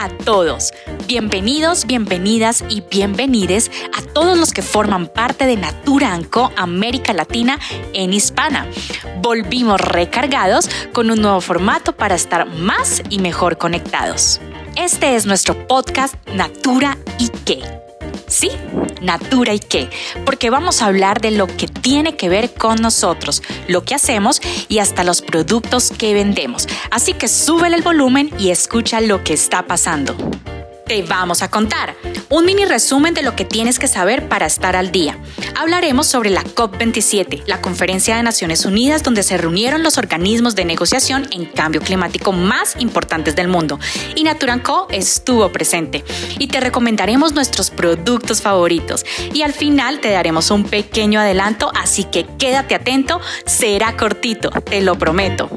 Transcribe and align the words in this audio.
a 0.00 0.08
todos. 0.08 0.72
Bienvenidos, 1.06 1.86
bienvenidas 1.86 2.64
y 2.70 2.80
bienvenides 2.80 3.70
a 3.96 4.00
todos 4.00 4.38
los 4.38 4.52
que 4.52 4.62
forman 4.62 5.06
parte 5.06 5.44
de 5.44 5.56
Natura 5.56 6.18
Co 6.30 6.50
América 6.56 7.12
Latina 7.12 7.58
en 7.92 8.14
Hispana. 8.14 8.66
Volvimos 9.20 9.78
recargados 9.78 10.70
con 10.94 11.10
un 11.10 11.20
nuevo 11.20 11.42
formato 11.42 11.92
para 11.92 12.14
estar 12.14 12.46
más 12.46 13.02
y 13.10 13.18
mejor 13.18 13.58
conectados. 13.58 14.40
Este 14.74 15.16
es 15.16 15.26
nuestro 15.26 15.66
podcast 15.68 16.14
Natura 16.32 16.96
y 17.18 17.28
qué 17.44 17.62
Sí, 18.26 18.50
Natura 19.00 19.54
y 19.54 19.60
qué, 19.60 19.88
porque 20.24 20.50
vamos 20.50 20.82
a 20.82 20.86
hablar 20.86 21.20
de 21.20 21.30
lo 21.30 21.46
que 21.46 21.68
tiene 21.68 22.16
que 22.16 22.28
ver 22.28 22.52
con 22.54 22.80
nosotros, 22.80 23.42
lo 23.68 23.84
que 23.84 23.94
hacemos 23.94 24.40
y 24.68 24.78
hasta 24.78 25.04
los 25.04 25.22
productos 25.22 25.90
que 25.90 26.14
vendemos. 26.14 26.66
Así 26.90 27.14
que 27.14 27.28
sube 27.28 27.68
el 27.68 27.82
volumen 27.82 28.30
y 28.38 28.50
escucha 28.50 29.00
lo 29.00 29.22
que 29.24 29.34
está 29.34 29.66
pasando 29.66 30.39
te 30.90 31.02
vamos 31.02 31.42
a 31.42 31.48
contar. 31.48 31.94
Un 32.30 32.44
mini 32.44 32.64
resumen 32.64 33.14
de 33.14 33.22
lo 33.22 33.36
que 33.36 33.44
tienes 33.44 33.78
que 33.78 33.86
saber 33.86 34.28
para 34.28 34.46
estar 34.46 34.74
al 34.74 34.90
día. 34.90 35.16
Hablaremos 35.56 36.08
sobre 36.08 36.30
la 36.30 36.42
COP27, 36.42 37.44
la 37.46 37.60
conferencia 37.60 38.16
de 38.16 38.24
Naciones 38.24 38.64
Unidas 38.64 39.04
donde 39.04 39.22
se 39.22 39.38
reunieron 39.38 39.84
los 39.84 39.98
organismos 39.98 40.56
de 40.56 40.64
negociación 40.64 41.28
en 41.30 41.44
cambio 41.44 41.80
climático 41.80 42.32
más 42.32 42.74
importantes 42.80 43.36
del 43.36 43.46
mundo. 43.46 43.78
Y 44.16 44.24
Naturanco 44.24 44.88
estuvo 44.90 45.52
presente. 45.52 46.02
Y 46.40 46.48
te 46.48 46.58
recomendaremos 46.58 47.34
nuestros 47.34 47.70
productos 47.70 48.42
favoritos. 48.42 49.06
Y 49.32 49.42
al 49.42 49.52
final 49.52 50.00
te 50.00 50.10
daremos 50.10 50.50
un 50.50 50.64
pequeño 50.64 51.20
adelanto, 51.20 51.70
así 51.80 52.02
que 52.02 52.26
quédate 52.36 52.74
atento, 52.74 53.20
será 53.46 53.96
cortito, 53.96 54.50
te 54.50 54.80
lo 54.80 54.98
prometo. 54.98 55.48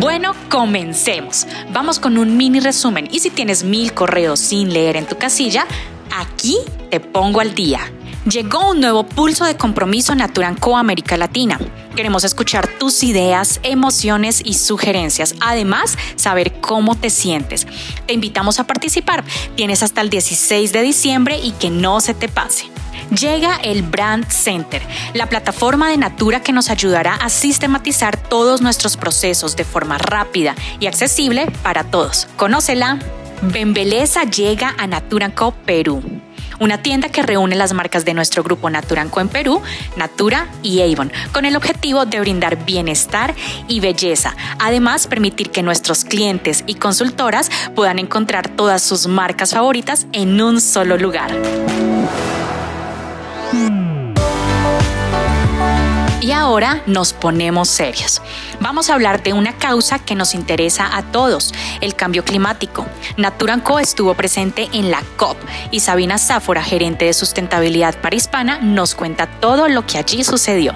Bueno, 0.00 0.34
comencemos. 0.50 1.46
Vamos 1.72 2.00
con 2.00 2.18
un 2.18 2.36
mini 2.36 2.58
resumen 2.58 3.08
y 3.12 3.20
si 3.20 3.30
tienes 3.30 3.62
mil 3.62 3.94
correos 3.94 4.40
sin 4.40 4.72
leer 4.72 4.96
en 4.96 5.06
tu 5.06 5.16
casilla, 5.16 5.66
aquí 6.10 6.56
te 6.90 6.98
pongo 6.98 7.40
al 7.40 7.54
día. 7.54 7.80
Llegó 8.28 8.70
un 8.70 8.80
nuevo 8.80 9.06
pulso 9.06 9.44
de 9.44 9.56
compromiso 9.56 10.14
Naturanco 10.14 10.76
América 10.76 11.16
Latina. 11.16 11.60
Queremos 11.94 12.24
escuchar 12.24 12.66
tus 12.66 13.04
ideas, 13.04 13.60
emociones 13.62 14.42
y 14.44 14.54
sugerencias. 14.54 15.36
Además, 15.40 15.96
saber 16.16 16.60
cómo 16.60 16.96
te 16.96 17.10
sientes. 17.10 17.66
Te 18.06 18.14
invitamos 18.14 18.58
a 18.58 18.66
participar. 18.66 19.22
Tienes 19.54 19.84
hasta 19.84 20.00
el 20.00 20.10
16 20.10 20.72
de 20.72 20.82
diciembre 20.82 21.38
y 21.38 21.52
que 21.52 21.70
no 21.70 22.00
se 22.00 22.14
te 22.14 22.28
pase 22.28 22.73
llega 23.10 23.56
el 23.56 23.82
Brand 23.82 24.28
Center, 24.28 24.82
la 25.14 25.28
plataforma 25.28 25.90
de 25.90 25.96
Natura 25.96 26.40
que 26.40 26.52
nos 26.52 26.70
ayudará 26.70 27.14
a 27.14 27.28
sistematizar 27.28 28.16
todos 28.16 28.60
nuestros 28.60 28.96
procesos 28.96 29.56
de 29.56 29.64
forma 29.64 29.98
rápida 29.98 30.54
y 30.80 30.86
accesible 30.86 31.50
para 31.62 31.84
todos. 31.84 32.28
Conócela. 32.36 32.98
Bembeleza 33.42 34.24
llega 34.24 34.74
a 34.78 34.86
Naturanco 34.86 35.52
Perú 35.66 36.02
una 36.60 36.82
tienda 36.82 37.08
que 37.08 37.22
reúne 37.22 37.56
las 37.56 37.72
marcas 37.72 38.04
de 38.04 38.14
nuestro 38.14 38.42
grupo 38.42 38.70
Naturanco 38.70 39.20
en 39.20 39.28
Perú, 39.28 39.62
Natura 39.96 40.48
y 40.62 40.80
Avon, 40.80 41.12
con 41.32 41.44
el 41.44 41.56
objetivo 41.56 42.06
de 42.06 42.20
brindar 42.20 42.64
bienestar 42.64 43.34
y 43.68 43.80
belleza. 43.80 44.34
Además, 44.58 45.06
permitir 45.06 45.50
que 45.50 45.62
nuestros 45.62 46.04
clientes 46.04 46.64
y 46.66 46.74
consultoras 46.74 47.50
puedan 47.74 47.98
encontrar 47.98 48.48
todas 48.48 48.82
sus 48.82 49.06
marcas 49.06 49.52
favoritas 49.52 50.06
en 50.12 50.40
un 50.40 50.60
solo 50.60 50.96
lugar. 50.96 51.34
Y 56.24 56.32
ahora 56.32 56.80
nos 56.86 57.12
ponemos 57.12 57.68
serios. 57.68 58.22
Vamos 58.58 58.88
a 58.88 58.94
hablar 58.94 59.22
de 59.22 59.34
una 59.34 59.58
causa 59.58 59.98
que 59.98 60.14
nos 60.14 60.34
interesa 60.34 60.96
a 60.96 61.02
todos, 61.02 61.52
el 61.82 61.94
cambio 61.94 62.24
climático. 62.24 62.86
Naturanco 63.18 63.78
estuvo 63.78 64.14
presente 64.14 64.70
en 64.72 64.90
la 64.90 65.02
COP 65.18 65.36
y 65.70 65.80
Sabina 65.80 66.16
Záfora, 66.16 66.62
gerente 66.62 67.04
de 67.04 67.12
sustentabilidad 67.12 68.00
para 68.00 68.16
Hispana, 68.16 68.58
nos 68.62 68.94
cuenta 68.94 69.26
todo 69.38 69.68
lo 69.68 69.86
que 69.86 69.98
allí 69.98 70.24
sucedió. 70.24 70.72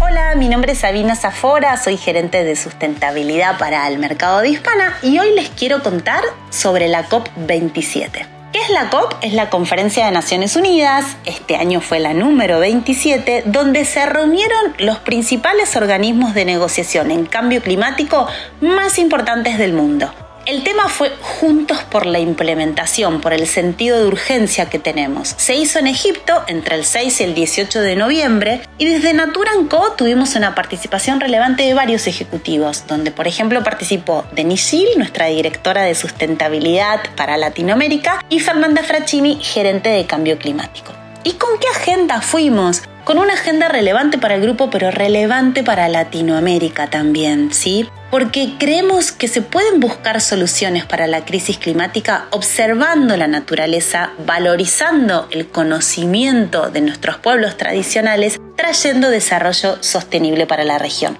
Hola, 0.00 0.34
mi 0.34 0.48
nombre 0.48 0.72
es 0.72 0.80
Sabina 0.80 1.14
Zafora, 1.14 1.76
soy 1.76 1.96
gerente 1.96 2.42
de 2.42 2.56
sustentabilidad 2.56 3.58
para 3.58 3.86
el 3.86 4.00
mercado 4.00 4.40
de 4.40 4.48
Hispana 4.48 4.98
y 5.02 5.20
hoy 5.20 5.36
les 5.36 5.50
quiero 5.50 5.84
contar 5.84 6.24
sobre 6.50 6.88
la 6.88 7.08
COP27. 7.08 8.33
¿Qué 8.66 8.72
es 8.72 8.80
la 8.80 8.88
COP? 8.88 9.12
Es 9.20 9.34
la 9.34 9.50
Conferencia 9.50 10.06
de 10.06 10.12
Naciones 10.12 10.56
Unidas, 10.56 11.18
este 11.26 11.56
año 11.56 11.82
fue 11.82 12.00
la 12.00 12.14
número 12.14 12.60
27, 12.60 13.42
donde 13.44 13.84
se 13.84 14.06
reunieron 14.06 14.74
los 14.78 15.00
principales 15.00 15.76
organismos 15.76 16.32
de 16.32 16.46
negociación 16.46 17.10
en 17.10 17.26
cambio 17.26 17.60
climático 17.60 18.26
más 18.62 18.98
importantes 18.98 19.58
del 19.58 19.74
mundo. 19.74 20.10
El 20.46 20.62
tema 20.62 20.90
fue 20.90 21.10
Juntos 21.22 21.78
por 21.84 22.04
la 22.04 22.18
implementación, 22.18 23.22
por 23.22 23.32
el 23.32 23.46
sentido 23.46 23.98
de 23.98 24.06
urgencia 24.06 24.68
que 24.68 24.78
tenemos. 24.78 25.34
Se 25.38 25.54
hizo 25.54 25.78
en 25.78 25.86
Egipto 25.86 26.42
entre 26.48 26.76
el 26.76 26.84
6 26.84 27.20
y 27.20 27.24
el 27.24 27.34
18 27.34 27.80
de 27.80 27.96
noviembre 27.96 28.60
y 28.76 28.84
desde 28.84 29.14
Natura 29.14 29.52
Co 29.70 29.92
tuvimos 29.96 30.36
una 30.36 30.54
participación 30.54 31.18
relevante 31.20 31.62
de 31.62 31.72
varios 31.72 32.06
ejecutivos, 32.06 32.86
donde 32.86 33.10
por 33.10 33.26
ejemplo 33.26 33.64
participó 33.64 34.26
Denise 34.32 34.76
Gil, 34.76 34.88
nuestra 34.98 35.26
directora 35.26 35.82
de 35.82 35.94
sustentabilidad 35.94 37.00
para 37.16 37.38
Latinoamérica, 37.38 38.22
y 38.28 38.40
Fernanda 38.40 38.82
Fraccini, 38.82 39.38
gerente 39.40 39.88
de 39.88 40.04
cambio 40.04 40.38
climático. 40.38 40.92
¿Y 41.22 41.32
con 41.32 41.58
qué 41.58 41.68
agenda 41.68 42.20
fuimos? 42.20 42.82
Con 43.04 43.18
una 43.18 43.34
agenda 43.34 43.68
relevante 43.68 44.16
para 44.16 44.34
el 44.34 44.40
grupo, 44.40 44.70
pero 44.70 44.90
relevante 44.90 45.62
para 45.62 45.88
Latinoamérica 45.88 46.88
también, 46.88 47.52
¿sí? 47.52 47.86
porque 48.14 48.54
creemos 48.60 49.10
que 49.10 49.26
se 49.26 49.42
pueden 49.42 49.80
buscar 49.80 50.20
soluciones 50.20 50.86
para 50.86 51.08
la 51.08 51.24
crisis 51.24 51.58
climática 51.58 52.26
observando 52.30 53.16
la 53.16 53.26
naturaleza, 53.26 54.12
valorizando 54.24 55.26
el 55.32 55.48
conocimiento 55.48 56.70
de 56.70 56.80
nuestros 56.80 57.18
pueblos 57.18 57.56
tradicionales, 57.56 58.40
trayendo 58.54 59.10
desarrollo 59.10 59.82
sostenible 59.82 60.46
para 60.46 60.62
la 60.62 60.78
región. 60.78 61.18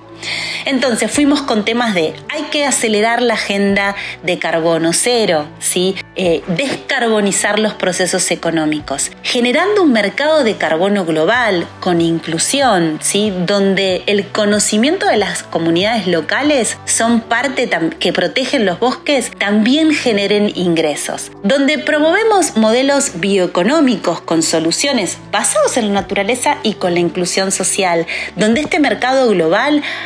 Entonces 0.65 1.11
fuimos 1.11 1.43
con 1.43 1.65
temas 1.65 1.95
de 1.95 2.15
hay 2.29 2.45
que 2.45 2.67
acelerar 2.67 3.23
la 3.23 3.35
agenda 3.35 3.95
de 4.23 4.39
carbono 4.39 4.93
cero, 4.93 5.47
¿sí? 5.59 5.97
Eh, 6.17 6.43
descarbonizar 6.47 7.59
los 7.59 7.75
procesos 7.75 8.31
económicos, 8.31 9.11
generando 9.23 9.83
un 9.83 9.93
mercado 9.93 10.45
de 10.45 10.57
carbono 10.57 11.05
global 11.05 11.67
con 11.81 12.01
inclusión, 12.01 12.99
¿sí? 13.03 13.33
donde 13.47 14.05
el 14.07 14.27
conocimiento 14.29 15.07
de 15.07 15.17
las 15.17 15.43
comunidades 15.43 16.07
locales 16.07 16.79
son 16.85 17.21
parte 17.21 17.69
que 17.99 18.13
protegen 18.13 18.65
los 18.65 18.79
bosques 18.79 19.31
también 19.39 19.93
generen 19.93 20.53
ingresos, 20.55 21.33
donde 21.43 21.79
promovemos 21.79 22.57
modelos 22.57 23.13
bioeconómicos 23.21 24.21
con 24.21 24.43
soluciones 24.43 25.19
basados 25.33 25.77
en 25.77 25.89
la 25.89 26.03
naturaleza 26.03 26.59
y 26.63 26.75
con 26.75 26.95
la 26.95 27.01
inclusión 27.01 27.51
social, 27.51 28.07
donde 28.37 28.61
este 28.61 28.79
mercado 28.79 29.29
global 29.31 29.83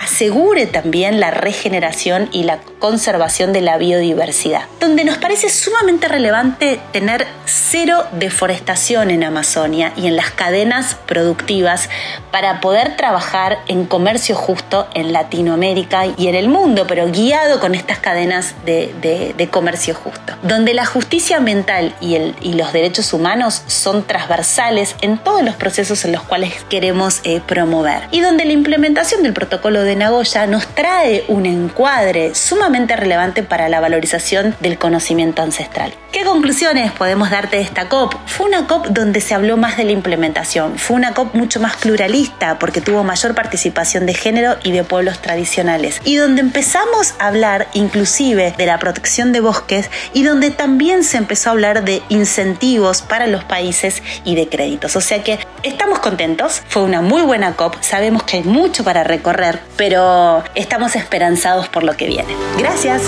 asegure 0.00 0.66
también 0.66 1.20
la 1.20 1.30
regeneración 1.30 2.28
y 2.32 2.44
la 2.44 2.60
conservación 2.78 3.52
de 3.52 3.60
la 3.60 3.78
biodiversidad, 3.78 4.62
donde 4.80 5.04
nos 5.04 5.18
parece 5.18 5.48
sumamente 5.48 6.08
relevante 6.08 6.80
tener 6.92 7.26
cero 7.44 8.04
deforestación 8.12 9.10
en 9.10 9.24
Amazonia 9.24 9.92
y 9.96 10.06
en 10.06 10.16
las 10.16 10.30
cadenas 10.30 10.96
productivas 11.06 11.88
para 12.30 12.60
poder 12.60 12.96
trabajar 12.96 13.58
en 13.68 13.86
comercio 13.86 14.36
justo 14.36 14.88
en 14.94 15.12
Latinoamérica 15.12 16.06
y 16.16 16.28
en 16.28 16.34
el 16.34 16.48
mundo, 16.48 16.86
pero 16.86 17.10
guiado 17.10 17.60
con 17.60 17.74
estas 17.74 17.98
cadenas 17.98 18.54
de, 18.64 19.48
comercio 19.50 19.94
justo, 19.94 20.34
donde 20.42 20.74
la 20.74 20.84
justicia 20.84 21.38
ambiental 21.38 21.94
y, 22.00 22.16
el, 22.16 22.34
y, 22.42 22.54
los 22.54 22.72
derechos 22.72 23.12
humanos 23.12 23.62
son 23.66 24.04
transversales 24.06 24.96
en 25.00 25.18
todos 25.18 25.42
los 25.42 25.54
procesos 25.54 26.04
en 26.04 26.12
los 26.12 26.22
cuales 26.22 26.52
queremos 26.68 27.20
eh, 27.24 27.40
promover 27.46 28.02
y 28.10 28.20
donde 28.20 28.44
la 28.44 28.52
implementación 28.52 29.22
del 29.22 29.32
protocolo 29.32 29.82
de 29.86 29.96
Nagoya 29.96 30.46
nos 30.46 30.66
trae 30.66 31.24
un 31.28 31.46
encuadre 31.46 32.34
sumamente 32.34 32.96
relevante 32.96 33.42
para 33.42 33.68
la 33.68 33.80
valorización 33.80 34.54
del 34.60 34.78
conocimiento 34.78 35.42
ancestral. 35.42 35.94
¿Qué 36.12 36.24
conclusiones 36.24 36.92
podemos 36.92 37.30
darte 37.30 37.56
de 37.56 37.62
esta 37.62 37.88
COP? 37.88 38.14
Fue 38.26 38.46
una 38.46 38.66
COP 38.66 38.86
donde 38.86 39.20
se 39.20 39.34
habló 39.34 39.56
más 39.56 39.76
de 39.76 39.84
la 39.84 39.92
implementación, 39.92 40.78
fue 40.78 40.96
una 40.96 41.12
COP 41.12 41.34
mucho 41.34 41.60
más 41.60 41.76
pluralista 41.76 42.58
porque 42.58 42.80
tuvo 42.80 43.04
mayor 43.04 43.34
participación 43.34 44.06
de 44.06 44.14
género 44.14 44.56
y 44.62 44.72
de 44.72 44.82
pueblos 44.82 45.20
tradicionales 45.20 46.00
y 46.04 46.16
donde 46.16 46.40
empezamos 46.40 47.14
a 47.18 47.26
hablar 47.28 47.68
inclusive 47.74 48.54
de 48.56 48.66
la 48.66 48.78
protección 48.78 49.32
de 49.32 49.40
bosques 49.40 49.90
y 50.14 50.22
donde 50.22 50.50
también 50.50 51.04
se 51.04 51.18
empezó 51.18 51.50
a 51.50 51.52
hablar 51.52 51.84
de 51.84 52.02
incentivos 52.08 53.02
para 53.02 53.26
los 53.26 53.44
países 53.44 54.02
y 54.24 54.34
de 54.36 54.48
créditos. 54.48 54.96
O 54.96 55.00
sea 55.00 55.22
que 55.22 55.38
estamos 55.62 55.98
contentos, 55.98 56.62
fue 56.68 56.82
una 56.82 57.02
muy 57.02 57.22
buena 57.22 57.56
COP, 57.56 57.76
sabemos 57.82 58.22
que 58.22 58.38
hay 58.38 58.42
mucho 58.42 58.84
para 58.84 59.04
recorrer, 59.04 59.60
pero 59.76 60.42
estamos 60.54 60.96
esperanzados 60.96 61.68
por 61.68 61.82
lo 61.82 61.96
que 61.96 62.06
viene. 62.06 62.34
Gracias. 62.58 63.02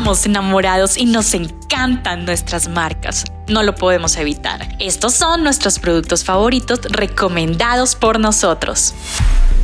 estamos 0.00 0.24
enamorados 0.24 0.96
y 0.96 1.04
nos 1.04 1.34
encantan 1.34 2.24
nuestras 2.24 2.68
marcas. 2.68 3.24
No 3.48 3.62
lo 3.62 3.74
podemos 3.74 4.16
evitar. 4.16 4.74
Estos 4.78 5.12
son 5.12 5.44
nuestros 5.44 5.78
productos 5.78 6.24
favoritos 6.24 6.80
recomendados 6.88 7.96
por 7.96 8.18
nosotros. 8.18 8.94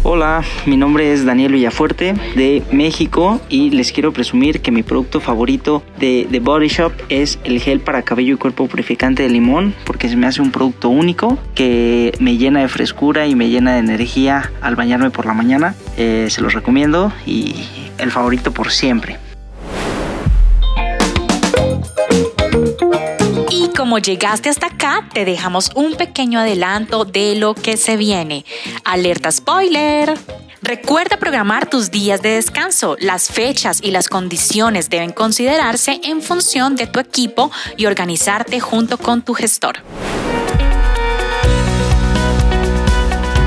Hola, 0.09 0.45
mi 0.67 0.77
nombre 0.77 1.13
es 1.13 1.25
Daniel 1.25 1.51
Villafuerte 1.51 2.15
de 2.37 2.63
México 2.71 3.41
y 3.49 3.71
les 3.71 3.91
quiero 3.91 4.13
presumir 4.13 4.61
que 4.61 4.71
mi 4.71 4.85
producto 4.85 5.19
favorito 5.19 5.83
de 5.99 6.29
The 6.31 6.39
Body 6.39 6.69
Shop 6.69 6.93
es 7.09 7.41
el 7.43 7.61
gel 7.61 7.81
para 7.81 8.03
cabello 8.03 8.35
y 8.35 8.37
cuerpo 8.37 8.69
purificante 8.69 9.25
de 9.25 9.31
limón 9.31 9.75
porque 9.85 10.09
se 10.09 10.15
me 10.15 10.29
hace 10.29 10.41
un 10.41 10.53
producto 10.53 10.91
único 10.91 11.39
que 11.57 12.13
me 12.21 12.37
llena 12.37 12.61
de 12.61 12.69
frescura 12.69 13.27
y 13.27 13.35
me 13.35 13.49
llena 13.49 13.73
de 13.73 13.81
energía 13.81 14.53
al 14.61 14.77
bañarme 14.77 15.11
por 15.11 15.27
la 15.27 15.35
mañana. 15.35 15.75
Eh, 15.97 16.29
se 16.31 16.41
los 16.41 16.55
recomiendo 16.55 17.13
y 17.27 17.57
el 17.99 18.13
favorito 18.13 18.53
por 18.53 18.71
siempre. 18.71 19.26
Como 23.87 23.99
llegaste 23.99 24.49
hasta 24.49 24.67
acá, 24.67 25.09
te 25.15 25.25
dejamos 25.25 25.71
un 25.77 25.95
pequeño 25.95 26.41
adelanto 26.41 27.05
de 27.05 27.37
lo 27.37 27.55
que 27.55 27.77
se 27.77 27.97
viene. 27.97 28.45
Alerta 28.83 29.31
spoiler. 29.31 30.13
Recuerda 30.61 31.19
programar 31.19 31.71
tus 31.71 31.93
días 31.93 32.21
de 32.21 32.31
descanso. 32.31 32.97
Las 32.99 33.29
fechas 33.29 33.79
y 33.81 33.93
las 33.93 34.09
condiciones 34.09 34.91
deben 34.91 35.13
considerarse 35.13 36.01
en 36.03 36.21
función 36.21 36.75
de 36.75 36.89
tu 36.89 36.99
equipo 36.99 37.53
y 37.77 37.87
organizarte 37.87 38.59
junto 38.59 38.99
con 38.99 39.23
tu 39.23 39.35
gestor. 39.35 39.77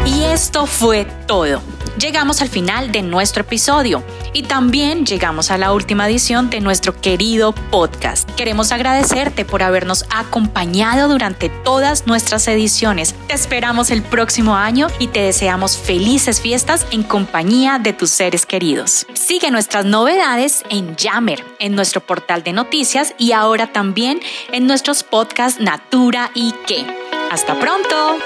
Y 0.05 0.23
esto 0.23 0.65
fue 0.67 1.05
todo 1.27 1.61
llegamos 1.99 2.41
al 2.41 2.47
final 2.47 2.91
de 2.91 3.01
nuestro 3.01 3.41
episodio 3.41 4.03
y 4.33 4.43
también 4.43 5.05
llegamos 5.05 5.51
a 5.51 5.57
la 5.57 5.73
última 5.73 6.07
edición 6.07 6.49
de 6.49 6.61
nuestro 6.61 6.99
querido 6.99 7.53
podcast. 7.53 8.29
Queremos 8.31 8.71
agradecerte 8.71 9.45
por 9.45 9.63
habernos 9.63 10.05
acompañado 10.09 11.07
durante 11.09 11.49
todas 11.49 12.07
nuestras 12.07 12.47
ediciones. 12.47 13.15
Te 13.27 13.33
esperamos 13.33 13.91
el 13.91 14.01
próximo 14.01 14.55
año 14.55 14.87
y 14.99 15.07
te 15.07 15.21
deseamos 15.21 15.77
felices 15.77 16.41
fiestas 16.41 16.85
en 16.91 17.03
compañía 17.03 17.79
de 17.79 17.93
tus 17.93 18.09
seres 18.09 18.45
queridos. 18.45 19.05
Sigue 19.13 19.51
nuestras 19.51 19.85
novedades 19.85 20.63
en 20.69 20.95
Yammer, 20.95 21.43
en 21.59 21.75
nuestro 21.75 22.01
portal 22.01 22.43
de 22.43 22.53
noticias 22.53 23.13
y 23.17 23.31
ahora 23.31 23.71
también 23.71 24.19
en 24.51 24.67
nuestros 24.67 25.03
podcasts 25.03 25.59
Natura 25.59 26.31
y 26.33 26.53
qué. 26.65 26.85
Hasta 27.31 27.59
pronto. 27.59 28.17